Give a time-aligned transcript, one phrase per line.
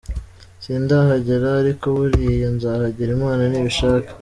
[0.63, 4.09] Sindahagera ariko buriya nzahagera Imana nibishaka.